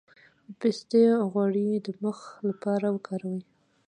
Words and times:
د 0.47 0.49
پسته 0.59 1.01
غوړي 1.31 1.69
د 1.85 1.87
مخ 2.03 2.19
لپاره 2.47 2.87
وکاروئ 2.95 3.41